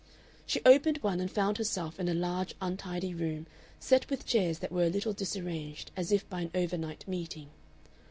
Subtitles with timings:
[0.47, 3.45] She opened one and found herself in a large untidy room
[3.79, 7.51] set with chairs that were a little disarranged as if by an overnight meeting.